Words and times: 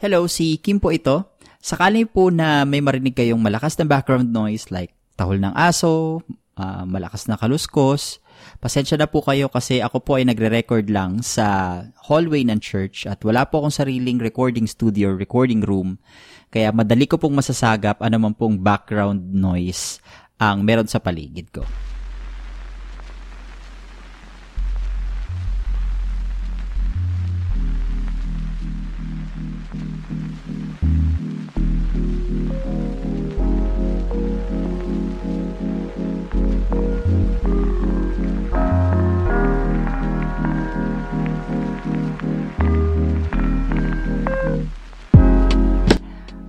Hello, 0.00 0.24
si 0.32 0.56
Kim 0.64 0.80
po 0.80 0.96
ito. 0.96 1.28
Sakali 1.60 2.08
po 2.08 2.32
na 2.32 2.64
may 2.64 2.80
marinig 2.80 3.12
kayong 3.12 3.36
malakas 3.36 3.76
na 3.76 3.84
background 3.84 4.32
noise 4.32 4.72
like 4.72 4.96
tahol 5.12 5.36
ng 5.36 5.52
aso, 5.52 6.24
uh, 6.56 6.88
malakas 6.88 7.28
na 7.28 7.36
kaluskos, 7.36 8.16
pasensya 8.64 8.96
na 8.96 9.04
po 9.04 9.20
kayo 9.20 9.52
kasi 9.52 9.84
ako 9.84 10.00
po 10.00 10.16
ay 10.16 10.24
nagre-record 10.24 10.88
lang 10.88 11.20
sa 11.20 11.84
hallway 12.08 12.40
ng 12.48 12.64
church 12.64 13.04
at 13.04 13.20
wala 13.28 13.44
po 13.44 13.60
akong 13.60 13.76
sariling 13.76 14.16
recording 14.16 14.64
studio 14.64 15.12
or 15.12 15.20
recording 15.20 15.60
room. 15.60 16.00
Kaya 16.48 16.72
madali 16.72 17.04
ko 17.04 17.20
pong 17.20 17.36
masasagap 17.36 18.00
man 18.00 18.32
pong 18.32 18.56
background 18.56 19.20
noise 19.36 20.00
ang 20.40 20.64
meron 20.64 20.88
sa 20.88 20.96
paligid 20.96 21.52
ko. 21.52 21.60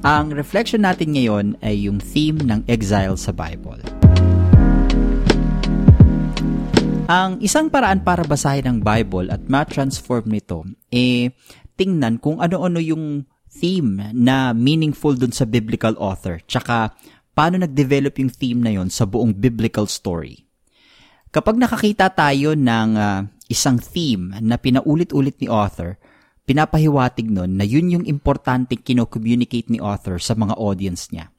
Ang 0.01 0.33
reflection 0.33 0.81
natin 0.81 1.13
ngayon 1.13 1.61
ay 1.61 1.85
yung 1.85 2.01
theme 2.01 2.41
ng 2.41 2.65
exile 2.65 3.13
sa 3.21 3.29
Bible. 3.29 3.85
Ang 7.05 7.37
isang 7.37 7.69
paraan 7.69 8.01
para 8.01 8.25
basahin 8.25 8.65
ang 8.65 8.79
Bible 8.81 9.29
at 9.29 9.45
ma-transform 9.45 10.25
nito, 10.25 10.65
eh, 10.89 11.37
tingnan 11.77 12.17
kung 12.17 12.41
ano-ano 12.41 12.81
yung 12.81 13.29
theme 13.45 14.09
na 14.17 14.57
meaningful 14.57 15.13
dun 15.13 15.29
sa 15.29 15.45
biblical 15.45 15.93
author, 16.01 16.41
tsaka 16.49 16.97
paano 17.37 17.61
nag-develop 17.61 18.17
yung 18.26 18.33
theme 18.33 18.59
na 18.65 18.73
yon 18.73 18.89
sa 18.89 19.05
buong 19.05 19.37
biblical 19.37 19.85
story. 19.85 20.49
Kapag 21.29 21.61
nakakita 21.61 22.09
tayo 22.09 22.57
ng 22.57 22.89
uh, 22.98 23.29
isang 23.54 23.77
theme 23.77 24.33
na 24.41 24.57
pinaulit-ulit 24.57 25.37
ni 25.37 25.45
author, 25.45 26.01
pinapahiwatig 26.45 27.29
nun 27.29 27.55
na 27.55 27.65
yun 27.65 27.93
yung 27.93 28.05
importante 28.09 28.77
kino-communicate 28.77 29.70
ni 29.70 29.77
author 29.77 30.17
sa 30.17 30.34
mga 30.34 30.57
audience 30.57 31.13
niya. 31.13 31.29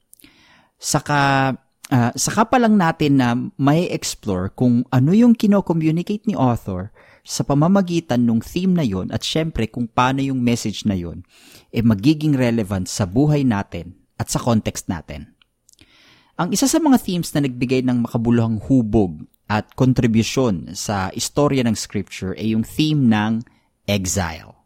Saka, 0.79 1.53
uh, 1.91 2.11
saka 2.15 2.47
pa 2.47 2.57
lang 2.59 2.79
natin 2.79 3.19
na 3.19 3.35
may 3.59 3.87
explore 3.91 4.51
kung 4.51 4.87
ano 4.91 5.11
yung 5.11 5.35
kino-communicate 5.35 6.27
ni 6.27 6.35
author 6.35 6.91
sa 7.23 7.47
pamamagitan 7.47 8.27
ng 8.27 8.43
theme 8.43 8.75
na 8.75 8.83
yon 8.83 9.07
at 9.15 9.23
syempre 9.23 9.71
kung 9.71 9.87
paano 9.87 10.19
yung 10.19 10.43
message 10.43 10.83
na 10.83 10.95
yon 10.95 11.23
e 11.71 11.79
eh 11.79 11.83
magiging 11.83 12.35
relevant 12.35 12.91
sa 12.91 13.07
buhay 13.07 13.47
natin 13.47 13.95
at 14.19 14.27
sa 14.27 14.43
context 14.43 14.91
natin. 14.91 15.31
Ang 16.35 16.51
isa 16.51 16.67
sa 16.67 16.81
mga 16.83 16.99
themes 16.99 17.31
na 17.31 17.45
nagbigay 17.47 17.85
ng 17.85 18.09
makabuluhang 18.09 18.59
hubog 18.67 19.23
at 19.47 19.71
kontribusyon 19.77 20.73
sa 20.75 21.13
istorya 21.13 21.63
ng 21.63 21.77
scripture 21.77 22.35
ay 22.35 22.57
yung 22.57 22.65
theme 22.65 23.07
ng 23.07 23.45
exile. 23.87 24.62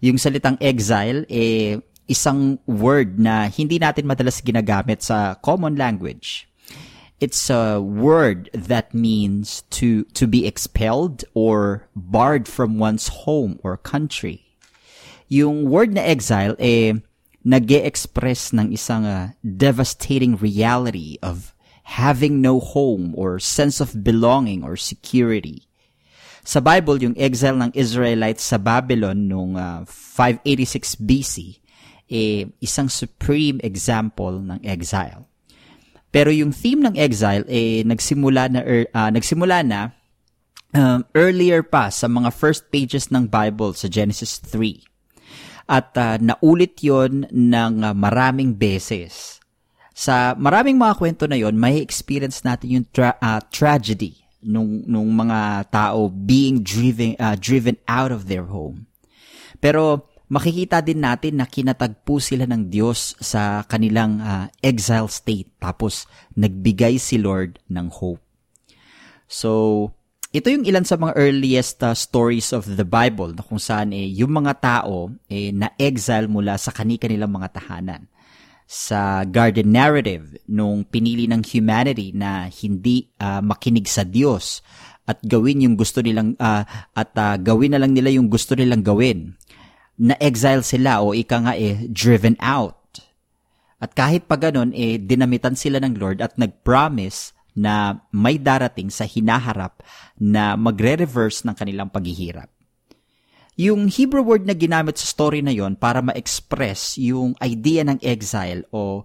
Yung 0.00 0.16
salitang 0.16 0.56
exile, 0.60 1.24
eh, 1.28 1.80
isang 2.08 2.58
word 2.66 3.20
na 3.20 3.46
hindi 3.46 3.78
natin 3.78 4.08
madalas 4.08 4.42
ginagamit 4.42 5.04
sa 5.04 5.38
common 5.44 5.76
language. 5.76 6.48
It's 7.20 7.52
a 7.52 7.78
word 7.78 8.48
that 8.56 8.96
means 8.96 9.62
to, 9.76 10.04
to 10.16 10.26
be 10.26 10.48
expelled 10.48 11.22
or 11.36 11.86
barred 11.94 12.48
from 12.48 12.80
one's 12.80 13.28
home 13.28 13.60
or 13.62 13.76
country. 13.76 14.56
Yung 15.28 15.68
word 15.68 15.92
na 15.92 16.00
exile, 16.00 16.56
eh, 16.58 16.96
nag 17.44 17.70
express 17.70 18.52
ng 18.52 18.72
isang 18.72 19.04
uh, 19.04 19.36
devastating 19.44 20.36
reality 20.36 21.16
of 21.22 21.54
having 21.96 22.40
no 22.40 22.60
home 22.60 23.12
or 23.16 23.38
sense 23.38 23.80
of 23.80 24.04
belonging 24.04 24.64
or 24.64 24.76
security. 24.76 25.69
Sa 26.40 26.64
Bible, 26.64 27.04
yung 27.04 27.16
exile 27.20 27.56
ng 27.56 27.72
Israelites 27.76 28.48
sa 28.48 28.56
Babylon 28.56 29.28
noong 29.28 29.54
uh, 29.56 29.80
586 29.84 30.96
BC, 31.04 31.36
eh, 32.10 32.48
isang 32.58 32.90
supreme 32.90 33.60
example 33.62 34.42
ng 34.42 34.58
exile. 34.66 35.30
Pero 36.10 36.34
yung 36.34 36.50
theme 36.50 36.90
ng 36.90 36.98
exile 36.98 37.46
eh 37.46 37.86
nagsimula 37.86 38.50
na 38.50 38.60
uh, 38.66 39.10
nagsimula 39.14 39.62
na 39.62 39.94
um, 40.74 41.06
earlier 41.14 41.62
pa 41.62 41.86
sa 41.86 42.10
mga 42.10 42.34
first 42.34 42.66
pages 42.74 43.14
ng 43.14 43.30
Bible 43.30 43.78
sa 43.78 43.86
Genesis 43.86 44.42
3. 44.42 44.82
At 45.70 45.94
uh, 45.94 46.18
naulit 46.18 46.82
'yon 46.82 47.30
ng 47.30 47.72
uh, 47.86 47.94
maraming 47.94 48.58
beses. 48.58 49.38
Sa 49.94 50.34
maraming 50.34 50.74
mga 50.74 50.98
kwento 50.98 51.24
na 51.30 51.38
'yon, 51.38 51.54
may 51.54 51.78
experience 51.78 52.42
natin 52.42 52.82
yung 52.82 52.86
tra- 52.90 53.18
uh, 53.22 53.38
tragedy 53.54 54.19
nung 54.40 54.84
nung 54.88 55.08
mga 55.12 55.68
tao 55.68 56.08
being 56.08 56.64
driven 56.64 57.16
uh, 57.20 57.36
driven 57.36 57.76
out 57.88 58.12
of 58.12 58.26
their 58.26 58.48
home. 58.48 58.88
Pero 59.60 60.08
makikita 60.32 60.80
din 60.80 61.04
natin 61.04 61.40
na 61.40 61.46
kinatagpo 61.46 62.22
sila 62.22 62.48
ng 62.48 62.72
Diyos 62.72 63.18
sa 63.20 63.66
kanilang 63.68 64.22
uh, 64.22 64.46
exile 64.64 65.10
state 65.10 65.50
tapos 65.60 66.08
nagbigay 66.38 66.96
si 66.96 67.20
Lord 67.20 67.60
ng 67.68 67.90
hope. 67.92 68.22
So, 69.30 69.90
ito 70.30 70.46
yung 70.46 70.62
ilan 70.62 70.86
sa 70.86 70.94
mga 70.94 71.18
earliest 71.18 71.82
uh, 71.82 71.94
stories 71.94 72.54
of 72.54 72.66
the 72.66 72.86
Bible 72.86 73.34
na 73.34 73.42
kung 73.42 73.58
saan 73.58 73.90
eh, 73.90 74.06
yung 74.06 74.30
mga 74.30 74.62
tao 74.62 75.10
eh, 75.26 75.50
na-exile 75.50 76.30
mula 76.30 76.54
sa 76.54 76.70
kani-kanilang 76.70 77.30
mga 77.30 77.50
tahanan 77.58 78.06
sa 78.70 79.26
garden 79.26 79.74
narrative 79.74 80.38
nung 80.46 80.86
pinili 80.86 81.26
ng 81.26 81.42
humanity 81.42 82.14
na 82.14 82.46
hindi 82.46 83.10
uh, 83.18 83.42
makinig 83.42 83.90
sa 83.90 84.06
Diyos 84.06 84.62
at 85.10 85.18
gawin 85.26 85.66
yung 85.66 85.74
gusto 85.74 85.98
nilang 85.98 86.38
uh, 86.38 86.62
at 86.94 87.10
uh, 87.18 87.34
gawin 87.34 87.74
na 87.74 87.82
lang 87.82 87.98
nila 87.98 88.14
yung 88.14 88.30
gusto 88.30 88.54
nilang 88.54 88.86
gawin. 88.86 89.34
Na 89.98 90.14
exile 90.22 90.62
sila 90.62 91.02
o 91.02 91.10
ika 91.10 91.42
nga 91.42 91.58
eh 91.58 91.90
driven 91.90 92.38
out. 92.38 92.78
At 93.82 93.90
kahit 93.98 94.30
pa 94.30 94.38
ganun 94.38 94.70
eh 94.70 95.02
dinamitan 95.02 95.58
sila 95.58 95.82
ng 95.82 95.98
Lord 95.98 96.22
at 96.22 96.38
nag-promise 96.38 97.34
na 97.58 98.06
may 98.14 98.38
darating 98.38 98.86
sa 98.86 99.02
hinaharap 99.02 99.82
na 100.22 100.54
magre-reverse 100.54 101.42
ng 101.42 101.58
kanilang 101.58 101.90
paghihirap. 101.90 102.59
Yung 103.60 103.92
Hebrew 103.92 104.24
word 104.24 104.48
na 104.48 104.56
ginamit 104.56 104.96
sa 104.96 105.04
story 105.04 105.44
na 105.44 105.52
yon 105.52 105.76
para 105.76 106.00
ma-express 106.00 106.96
yung 106.96 107.36
idea 107.44 107.84
ng 107.84 108.00
exile 108.00 108.64
o 108.72 109.04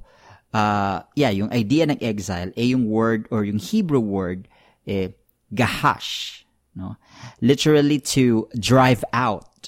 uh, 0.56 1.04
yeah, 1.20 1.28
yung 1.28 1.52
idea 1.52 1.84
ng 1.84 2.00
exile 2.00 2.56
eh 2.56 2.72
yung 2.72 2.88
word 2.88 3.28
or 3.36 3.44
yung 3.44 3.60
Hebrew 3.60 4.00
word 4.00 4.48
eh 4.88 5.12
gahash, 5.52 6.48
no? 6.72 6.96
Literally 7.44 8.00
to 8.16 8.48
drive 8.56 9.04
out. 9.12 9.68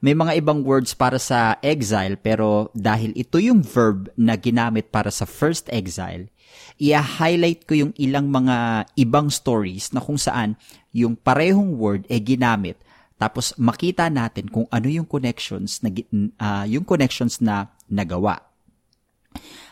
May 0.00 0.16
mga 0.16 0.40
ibang 0.40 0.64
words 0.64 0.96
para 0.96 1.20
sa 1.20 1.60
exile 1.60 2.16
pero 2.16 2.72
dahil 2.72 3.12
ito 3.20 3.36
yung 3.36 3.60
verb 3.60 4.08
na 4.16 4.40
ginamit 4.40 4.88
para 4.88 5.12
sa 5.12 5.28
first 5.28 5.68
exile, 5.68 6.32
i-highlight 6.80 7.68
ko 7.68 7.76
yung 7.76 7.92
ilang 8.00 8.32
mga 8.32 8.88
ibang 8.96 9.28
stories 9.28 9.92
na 9.92 10.00
kung 10.00 10.16
saan 10.16 10.56
yung 10.96 11.20
parehong 11.20 11.76
word 11.76 12.08
ay 12.08 12.16
eh 12.16 12.22
ginamit 12.24 12.80
tapos 13.16 13.56
makita 13.56 14.12
natin 14.12 14.52
kung 14.52 14.68
ano 14.68 14.88
yung 14.92 15.08
connections 15.08 15.80
na 15.80 15.88
uh, 16.36 16.64
yung 16.68 16.84
connections 16.84 17.40
na 17.40 17.72
nagawa. 17.88 18.44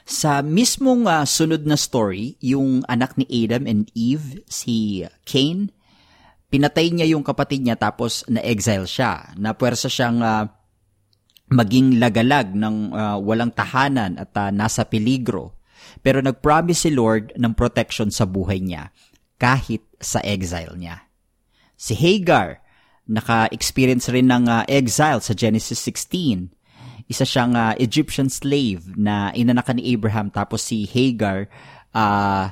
Sa 0.05 0.45
mismong 0.45 1.09
uh, 1.09 1.25
sunod 1.25 1.65
na 1.65 1.77
story, 1.77 2.37
yung 2.41 2.85
anak 2.89 3.17
ni 3.17 3.25
Adam 3.29 3.65
and 3.65 3.89
Eve, 3.97 4.45
si 4.49 5.05
Cain, 5.25 5.73
pinatay 6.53 6.93
niya 6.93 7.17
yung 7.17 7.25
kapatid 7.25 7.65
niya 7.65 7.77
tapos 7.77 8.25
na-exile 8.29 8.85
siya. 8.89 9.33
Napuwersa 9.37 9.89
siyang 9.89 10.21
uh, 10.21 10.45
maging 11.53 12.01
lagalag 12.01 12.53
ng 12.53 12.93
uh, 12.93 13.17
walang 13.21 13.53
tahanan 13.53 14.17
at 14.17 14.33
uh, 14.37 14.49
nasa 14.49 14.89
peligro. 14.89 15.61
Pero 16.01 16.25
nag-promise 16.25 16.89
si 16.89 16.91
Lord 16.93 17.37
ng 17.37 17.53
protection 17.53 18.09
sa 18.09 18.25
buhay 18.25 18.61
niya 18.61 18.93
kahit 19.37 19.85
sa 20.01 20.25
exile 20.25 20.73
niya. 20.77 21.05
Si 21.77 21.93
Hagar, 21.93 22.64
naka-experience 23.05 24.09
rin 24.09 24.29
ng 24.29 24.49
uh, 24.49 24.65
exile 24.69 25.21
sa 25.21 25.37
Genesis 25.37 25.81
16. 25.83 26.53
Isa 27.05 27.25
siyang 27.29 27.53
uh, 27.53 27.77
Egyptian 27.77 28.33
slave 28.33 28.97
na 28.97 29.29
inanakan 29.37 29.77
ni 29.77 29.93
Abraham 29.93 30.33
tapos 30.33 30.65
si 30.65 30.89
Hagar 30.89 31.53
uh, 31.93 32.49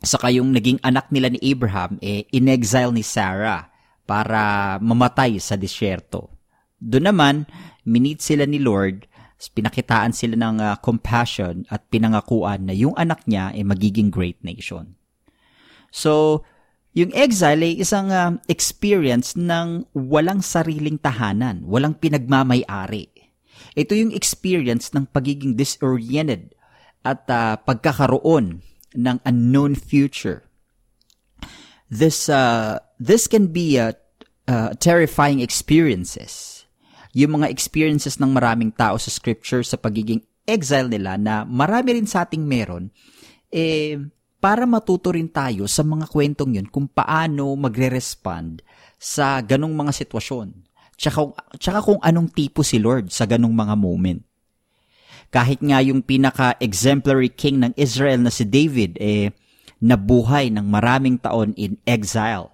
saka 0.00 0.32
yung 0.32 0.52
naging 0.52 0.80
anak 0.80 1.08
nila 1.12 1.32
ni 1.32 1.40
Abraham 1.44 2.00
eh 2.00 2.24
in-exile 2.32 2.92
ni 2.92 3.04
Sarah 3.04 3.68
para 4.04 4.76
mamatay 4.80 5.38
sa 5.40 5.54
disyerto. 5.56 6.34
Doon 6.80 7.12
naman, 7.12 7.36
minit 7.84 8.24
sila 8.24 8.48
ni 8.48 8.58
Lord, 8.58 9.06
pinakitaan 9.48 10.12
sila 10.12 10.36
ng 10.36 10.56
uh, 10.60 10.76
compassion 10.84 11.64
at 11.72 11.88
pinangakuan 11.88 12.68
na 12.68 12.76
yung 12.76 12.92
anak 12.96 13.24
niya 13.24 13.56
ay 13.56 13.64
magiging 13.64 14.12
great 14.12 14.40
nation. 14.44 14.96
So, 15.88 16.42
yung 16.90 17.14
exile 17.14 17.62
ay 17.70 17.74
isang 17.78 18.10
uh, 18.10 18.34
experience 18.50 19.38
ng 19.38 19.86
walang 19.94 20.42
sariling 20.42 20.98
tahanan, 20.98 21.62
walang 21.66 21.94
pinagmamay-ari. 21.94 23.06
Ito 23.78 23.94
yung 23.94 24.10
experience 24.10 24.90
ng 24.90 25.06
pagiging 25.14 25.54
disoriented 25.54 26.58
at 27.06 27.22
uh, 27.30 27.54
pagkakaroon 27.62 28.66
ng 28.98 29.16
unknown 29.22 29.78
future. 29.78 30.42
This 31.86 32.26
uh, 32.26 32.82
this 32.98 33.30
can 33.30 33.54
be 33.54 33.78
a 33.78 33.94
uh, 34.50 34.74
terrifying 34.78 35.38
experiences. 35.38 36.66
Yung 37.14 37.42
mga 37.42 37.50
experiences 37.50 38.18
ng 38.18 38.34
maraming 38.34 38.74
tao 38.74 38.98
sa 38.98 39.10
scripture 39.10 39.62
sa 39.66 39.78
pagiging 39.78 40.22
exile 40.46 40.90
nila 40.90 41.18
na 41.18 41.42
marami 41.46 41.98
rin 41.98 42.06
sa 42.06 42.26
ating 42.26 42.42
meron, 42.42 42.90
eh, 43.50 43.98
para 44.40 44.64
matuto 44.64 45.12
rin 45.12 45.28
tayo 45.28 45.68
sa 45.68 45.84
mga 45.84 46.08
kwentong 46.08 46.56
yun 46.56 46.66
kung 46.66 46.88
paano 46.88 47.52
magre-respond 47.54 48.64
sa 48.96 49.38
ganong 49.44 49.76
mga 49.76 49.92
sitwasyon. 49.92 50.64
Tsaka, 50.96 51.32
tsaka 51.60 51.80
kung 51.84 52.00
anong 52.00 52.32
tipo 52.32 52.64
si 52.64 52.80
Lord 52.80 53.12
sa 53.12 53.28
ganong 53.28 53.52
mga 53.52 53.76
moment. 53.76 54.20
Kahit 55.30 55.62
nga 55.62 55.78
yung 55.84 56.02
pinaka-exemplary 56.02 57.30
king 57.36 57.62
ng 57.62 57.72
Israel 57.78 58.20
na 58.24 58.32
si 58.34 58.42
David, 58.48 58.98
eh, 58.98 59.30
nabuhay 59.80 60.52
ng 60.52 60.66
maraming 60.68 61.16
taon 61.16 61.56
in 61.56 61.80
exile 61.88 62.52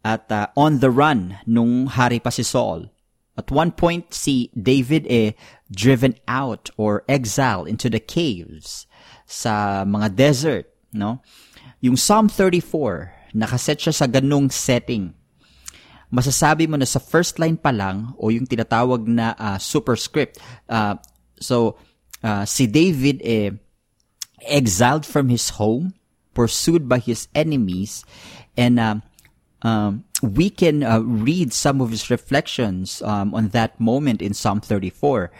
at 0.00 0.24
uh, 0.32 0.48
on 0.56 0.80
the 0.80 0.88
run 0.88 1.36
nung 1.44 1.86
hari 1.86 2.18
pa 2.18 2.32
si 2.32 2.40
Saul. 2.40 2.88
At 3.36 3.48
one 3.48 3.72
point, 3.72 4.12
si 4.12 4.52
David 4.52 5.08
eh 5.08 5.36
driven 5.72 6.16
out 6.28 6.68
or 6.76 7.04
exile 7.08 7.64
into 7.64 7.88
the 7.88 8.00
caves 8.00 8.84
sa 9.24 9.84
mga 9.88 10.16
desert, 10.16 10.71
no? 10.94 11.20
Yung 11.82 11.98
Psalm 11.98 12.28
34, 12.28 13.34
nakaset 13.34 13.80
siya 13.80 13.94
sa 13.96 14.06
ganung 14.06 14.52
setting. 14.52 15.10
Masasabi 16.12 16.68
mo 16.68 16.76
na 16.76 16.84
sa 16.84 17.00
first 17.00 17.40
line 17.40 17.56
pa 17.56 17.72
lang 17.72 18.12
o 18.20 18.28
yung 18.28 18.44
tinatawag 18.44 19.08
na 19.08 19.32
uh, 19.40 19.56
superscript. 19.56 20.36
Uh, 20.68 21.00
so, 21.40 21.80
uh, 22.22 22.44
si 22.44 22.68
David 22.68 23.24
eh, 23.24 23.56
exiled 24.44 25.08
from 25.08 25.32
his 25.32 25.56
home, 25.56 25.96
pursued 26.36 26.88
by 26.88 27.00
his 27.00 27.28
enemies, 27.34 28.04
and 28.56 28.76
uh, 28.76 29.00
um, 29.62 30.04
we 30.22 30.50
can 30.50 30.82
uh, 30.82 31.00
read 31.00 31.52
some 31.52 31.80
of 31.80 31.90
his 31.90 32.10
reflections 32.10 33.02
um, 33.02 33.34
on 33.34 33.48
that 33.56 33.80
moment 33.80 34.22
in 34.22 34.34
Psalm 34.34 34.60
34. 34.60 35.32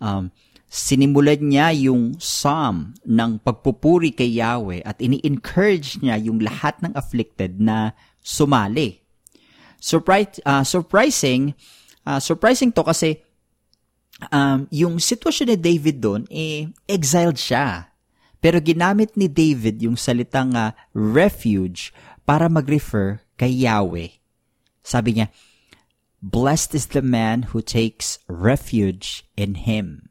Um, 0.00 0.32
sinimulan 0.70 1.42
niya 1.42 1.74
yung 1.90 2.14
psalm 2.22 2.94
ng 3.02 3.42
pagpupuri 3.42 4.14
kay 4.14 4.38
Yahweh 4.38 4.86
at 4.86 5.02
ini-encourage 5.02 5.98
niya 5.98 6.14
yung 6.22 6.38
lahat 6.38 6.78
ng 6.78 6.94
afflicted 6.94 7.58
na 7.58 7.98
sumali. 8.22 9.02
Surprise, 9.82 10.38
uh, 10.46 10.62
surprising, 10.62 11.58
uh, 12.06 12.22
surprising 12.22 12.70
to 12.70 12.86
kasi 12.86 13.18
um, 14.30 14.70
yung 14.70 15.02
sitwasyon 15.02 15.52
ni 15.52 15.58
David 15.58 15.96
doon, 15.98 16.22
eh, 16.30 16.70
exiled 16.86 17.40
siya. 17.40 17.90
Pero 18.38 18.62
ginamit 18.62 19.18
ni 19.18 19.26
David 19.26 19.82
yung 19.82 19.98
salitang 19.98 20.54
uh, 20.54 20.70
refuge 20.94 21.90
para 22.22 22.46
mag-refer 22.46 23.26
kay 23.34 23.66
Yahweh. 23.66 24.22
Sabi 24.86 25.18
niya, 25.18 25.34
Blessed 26.20 26.76
is 26.76 26.92
the 26.92 27.02
man 27.02 27.50
who 27.50 27.64
takes 27.64 28.20
refuge 28.28 29.24
in 29.40 29.64
Him. 29.64 30.09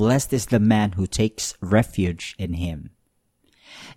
Blessed 0.00 0.32
is 0.32 0.48
the 0.48 0.56
man 0.56 0.96
who 0.96 1.04
takes 1.04 1.60
refuge 1.60 2.32
in 2.40 2.56
Him. 2.56 2.96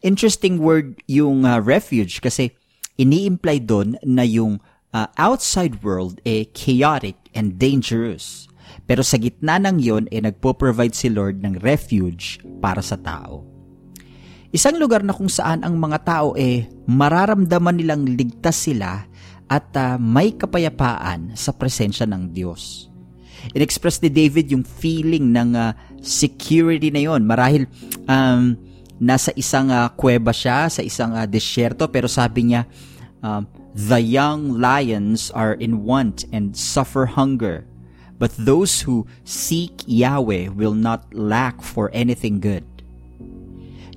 Interesting 0.03 0.59
word 0.59 0.99
yung 1.07 1.47
uh, 1.47 1.63
refuge 1.63 2.19
kasi 2.19 2.51
ini-imply 2.99 3.63
doon 3.63 3.95
na 4.03 4.27
yung 4.27 4.59
uh, 4.91 5.07
outside 5.15 5.79
world 5.79 6.19
eh 6.27 6.51
chaotic 6.51 7.15
and 7.31 7.55
dangerous. 7.55 8.51
Pero 8.83 8.99
sa 8.99 9.15
gitna 9.15 9.63
ng 9.63 9.79
yon 9.79 10.11
eh 10.11 10.19
nagpo-provide 10.19 10.91
si 10.91 11.07
Lord 11.07 11.39
ng 11.39 11.63
refuge 11.63 12.43
para 12.59 12.83
sa 12.83 12.99
tao. 12.99 13.47
Isang 14.51 14.83
lugar 14.83 15.07
na 15.07 15.15
kung 15.15 15.31
saan 15.31 15.63
ang 15.63 15.79
mga 15.79 16.03
tao 16.03 16.35
eh 16.35 16.67
mararamdaman 16.83 17.79
nilang 17.79 18.03
ligtas 18.03 18.59
sila 18.59 19.07
at 19.47 19.71
uh, 19.79 19.95
may 19.95 20.35
kapayapaan 20.35 21.31
sa 21.39 21.55
presensya 21.55 22.03
ng 22.03 22.35
Diyos. 22.35 22.92
In-express 23.51 23.99
ni 23.99 24.07
David 24.07 24.47
yung 24.55 24.63
feeling 24.63 25.35
ng 25.35 25.59
uh, 25.59 25.75
security 25.99 26.87
na 26.87 27.03
yon. 27.03 27.27
Marahil 27.27 27.67
um, 28.07 28.55
nasa 29.03 29.35
isang 29.35 29.67
uh, 29.67 29.91
kuweba 29.91 30.31
siya, 30.31 30.71
sa 30.71 30.79
isang 30.79 31.11
uh, 31.11 31.27
desierto, 31.27 31.91
pero 31.91 32.07
sabi 32.07 32.55
niya, 32.55 32.63
um, 33.19 33.43
The 33.73 33.97
young 33.97 34.61
lions 34.61 35.33
are 35.33 35.57
in 35.57 35.81
want 35.81 36.29
and 36.29 36.53
suffer 36.53 37.09
hunger, 37.09 37.65
but 38.21 38.29
those 38.37 38.85
who 38.85 39.09
seek 39.25 39.81
Yahweh 39.89 40.53
will 40.53 40.77
not 40.77 41.09
lack 41.09 41.57
for 41.65 41.89
anything 41.89 42.37
good. 42.37 42.61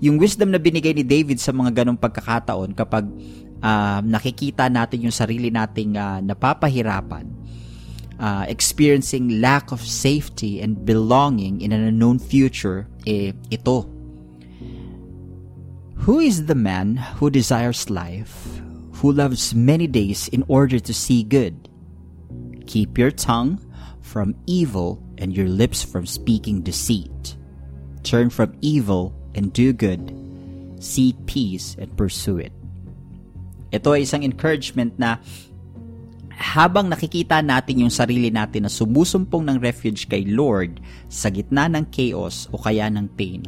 Yung 0.00 0.16
wisdom 0.16 0.48
na 0.48 0.56
binigay 0.56 0.96
ni 0.96 1.04
David 1.04 1.44
sa 1.44 1.52
mga 1.52 1.84
ganong 1.84 2.00
pagkakataon 2.00 2.72
kapag 2.72 3.04
uh, 3.60 4.00
nakikita 4.00 4.72
natin 4.72 5.08
yung 5.08 5.12
sarili 5.12 5.52
nating 5.52 5.92
uh, 6.00 6.24
napapahirapan, 6.24 7.28
uh, 8.18 8.46
experiencing 8.48 9.40
lack 9.40 9.72
of 9.72 9.80
safety 9.80 10.60
and 10.60 10.84
belonging 10.84 11.60
in 11.60 11.72
an 11.72 11.82
unknown 11.82 12.18
future, 12.18 12.86
eh, 13.06 13.32
ito. 13.50 13.88
Who 16.06 16.20
is 16.20 16.46
the 16.46 16.54
man 16.54 16.96
who 17.18 17.30
desires 17.30 17.90
life 17.90 18.56
who 19.00 19.12
loves 19.12 19.54
many 19.54 19.86
days 19.86 20.28
in 20.28 20.44
order 20.48 20.80
to 20.80 20.94
see 20.94 21.22
good. 21.22 21.68
Keep 22.66 22.96
your 22.96 23.10
tongue 23.10 23.60
from 24.00 24.34
evil 24.46 25.02
and 25.18 25.36
your 25.36 25.48
lips 25.48 25.84
from 25.84 26.06
speaking 26.06 26.62
deceit. 26.62 27.36
Turn 28.02 28.30
from 28.30 28.56
evil 28.62 29.12
and 29.34 29.52
do 29.52 29.72
good. 29.72 30.14
Seek 30.80 31.14
peace 31.26 31.76
and 31.78 31.94
pursue 31.96 32.38
it. 32.38 32.52
Ito 33.72 33.92
ay 33.92 34.08
isang 34.08 34.24
encouragement 34.24 34.96
na 34.96 35.20
habang 36.36 36.92
nakikita 36.92 37.40
natin 37.40 37.88
yung 37.88 37.92
sarili 37.92 38.28
natin 38.28 38.68
na 38.68 38.72
sumusumpong 38.72 39.40
ng 39.48 39.56
refuge 39.56 40.04
kay 40.04 40.28
Lord 40.28 40.84
sa 41.08 41.32
gitna 41.32 41.64
ng 41.72 41.88
chaos 41.88 42.44
o 42.52 42.60
kaya 42.60 42.92
ng 42.92 43.08
pain, 43.16 43.40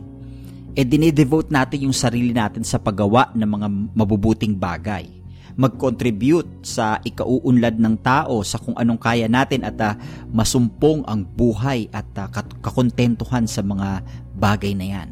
e 0.73 0.81
dinidevote 0.83 1.53
natin 1.53 1.85
yung 1.85 1.97
sarili 1.97 2.33
natin 2.33 2.65
sa 2.65 2.81
paggawa 2.81 3.29
ng 3.37 3.49
mga 3.49 3.69
mabubuting 3.93 4.57
bagay 4.57 5.19
mag-contribute 5.59 6.63
sa 6.63 7.03
ikauunlad 7.03 7.83
ng 7.83 7.99
tao 7.99 8.47
sa 8.47 8.63
kung 8.63 8.79
anong 8.79 9.03
kaya 9.03 9.27
natin 9.27 9.67
at 9.67 9.75
uh, 9.83 9.99
masumpong 10.31 11.03
ang 11.03 11.27
buhay 11.27 11.91
at 11.91 12.07
uh, 12.15 12.31
kakontentuhan 12.63 13.43
sa 13.51 13.67
mga 13.67 14.07
bagay 14.39 14.79
na 14.79 14.87
yan. 14.87 15.09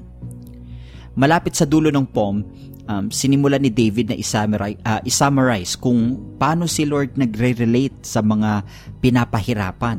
Malapit 1.16 1.56
sa 1.56 1.64
dulo 1.64 1.88
ng 1.88 2.04
poem, 2.04 2.44
um, 2.84 3.08
sinimulan 3.08 3.64
ni 3.64 3.72
David 3.72 4.12
na 4.12 4.16
isummarize, 4.20 4.76
uh, 4.84 5.00
isummarize 5.00 5.72
kung 5.72 6.20
paano 6.36 6.68
si 6.68 6.84
Lord 6.84 7.16
nagre-relate 7.16 8.04
sa 8.04 8.20
mga 8.20 8.60
pinapahirapan. 9.00 9.98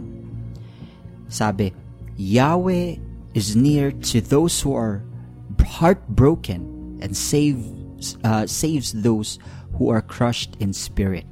Sabi, 1.26 1.74
Yahweh 2.16 3.02
is 3.34 3.58
near 3.58 3.90
to 4.14 4.22
those 4.22 4.62
who 4.62 4.78
are 4.78 5.02
heartbroken 5.58 6.64
and 7.02 7.18
saves, 7.18 8.18
uh, 8.22 8.46
saves 8.46 8.94
those 8.94 9.42
who 9.78 9.90
are 9.90 10.06
crushed 10.06 10.54
in 10.62 10.70
spirit. 10.70 11.26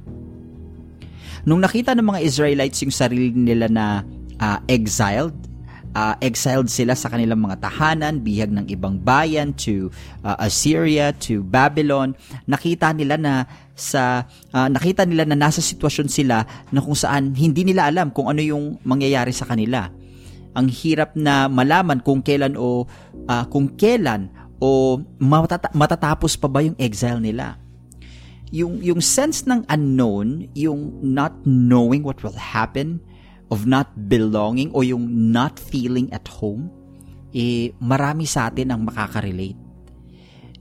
Nung 1.46 1.62
nakita 1.62 1.94
ng 1.94 2.10
mga 2.10 2.26
Israelites 2.26 2.82
yung 2.82 2.90
sarili 2.90 3.30
nila 3.30 3.70
na 3.70 4.02
uh, 4.42 4.58
exiled, 4.66 5.45
uh, 5.96 6.14
exiled 6.20 6.68
sila 6.68 6.92
sa 6.92 7.08
kanilang 7.08 7.40
mga 7.40 7.56
tahanan, 7.64 8.20
bihag 8.20 8.52
ng 8.52 8.68
ibang 8.68 9.00
bayan 9.00 9.56
to 9.56 9.88
uh, 10.20 10.36
Assyria 10.36 11.16
to 11.16 11.40
Babylon, 11.40 12.12
nakita 12.44 12.92
nila 12.92 13.16
na 13.16 13.48
sa 13.72 14.28
uh, 14.52 14.68
nakita 14.68 15.08
nila 15.08 15.24
na 15.24 15.40
nasa 15.40 15.64
sitwasyon 15.64 16.08
sila 16.12 16.44
na 16.68 16.80
kung 16.84 16.96
saan 16.96 17.32
hindi 17.32 17.64
nila 17.64 17.88
alam 17.88 18.12
kung 18.12 18.28
ano 18.28 18.44
yung 18.44 18.76
mangyayari 18.84 19.32
sa 19.32 19.48
kanila. 19.48 19.88
Ang 20.56 20.68
hirap 20.72 21.16
na 21.16 21.48
malaman 21.48 22.04
kung 22.04 22.20
kailan 22.20 22.56
o 22.60 22.84
uh, 23.28 23.44
kung 23.48 23.72
kailan 23.76 24.28
o 24.60 25.00
matata- 25.20 25.72
matatapos 25.72 26.36
pa 26.36 26.48
ba 26.48 26.64
yung 26.64 26.76
exile 26.80 27.20
nila 27.20 27.60
yung 28.54 28.78
yung 28.78 29.02
sense 29.02 29.42
ng 29.42 29.66
unknown, 29.66 30.46
yung 30.54 30.94
not 31.02 31.34
knowing 31.42 32.06
what 32.06 32.22
will 32.22 32.38
happen, 32.38 33.02
of 33.50 33.64
not 33.64 33.94
belonging 34.10 34.74
o 34.74 34.82
yung 34.82 35.06
not 35.30 35.58
feeling 35.58 36.10
at 36.10 36.26
home, 36.26 36.70
eh 37.30 37.70
marami 37.78 38.26
sa 38.26 38.50
atin 38.50 38.74
ang 38.74 38.82
makaka-relate. 38.86 39.58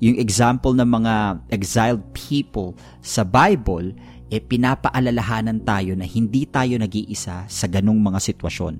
Yung 0.03 0.19
example 0.19 0.75
ng 0.75 0.85
mga 0.85 1.13
exiled 1.49 2.03
people 2.11 2.75
sa 2.99 3.23
Bible, 3.23 3.95
eh 4.27 4.43
pinapaalalahanan 4.43 5.63
tayo 5.63 5.95
na 5.95 6.03
hindi 6.03 6.43
tayo 6.45 6.75
nag-iisa 6.75 7.47
sa 7.47 7.65
ganong 7.71 8.01
mga 8.01 8.19
sitwasyon. 8.19 8.75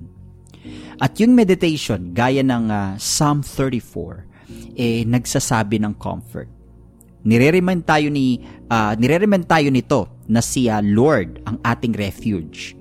At 1.00 1.16
yung 1.22 1.32
meditation, 1.32 2.12
gaya 2.12 2.42
ng 2.42 2.64
uh, 2.68 2.94
Psalm 3.00 3.40
34, 3.40 4.76
eh 4.76 5.02
nagsasabi 5.08 5.80
ng 5.82 5.94
comfort 5.96 6.56
nire-remind 7.26 7.82
tayo 7.82 8.06
ni 8.06 8.38
uh, 8.70 8.94
nire-remind 8.94 9.50
tayo 9.50 9.68
nito 9.74 10.06
na 10.30 10.38
si 10.38 10.70
Lord 10.70 11.42
ang 11.42 11.58
ating 11.66 11.90
refuge. 11.98 12.75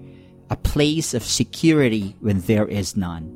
A 0.50 0.56
place 0.56 1.14
of 1.14 1.24
security 1.24 2.16
when 2.20 2.42
there 2.42 2.68
is 2.68 2.96
none. 2.96 3.32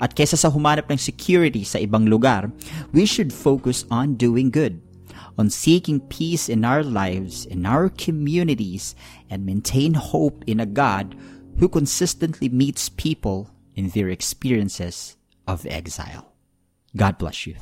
At 0.00 0.16
kesa 0.16 0.40
sa 0.40 0.50
humanap 0.50 0.90
ng 0.90 0.98
security 0.98 1.62
sa 1.62 1.78
ibang 1.78 2.08
lugar, 2.08 2.48
we 2.92 3.04
should 3.04 3.32
focus 3.32 3.84
on 3.92 4.16
doing 4.16 4.48
good, 4.48 4.80
on 5.36 5.52
seeking 5.52 6.00
peace 6.00 6.48
in 6.48 6.64
our 6.64 6.82
lives, 6.82 7.44
in 7.44 7.68
our 7.68 7.92
communities, 7.92 8.96
and 9.28 9.44
maintain 9.44 9.94
hope 9.94 10.42
in 10.48 10.58
a 10.58 10.66
God 10.66 11.12
who 11.60 11.68
consistently 11.68 12.48
meets 12.48 12.88
people 12.88 13.52
in 13.76 13.92
their 13.92 14.08
experiences 14.08 15.20
of 15.46 15.68
exile. 15.68 16.32
God 16.96 17.18
bless 17.20 17.46
you. 17.46 17.60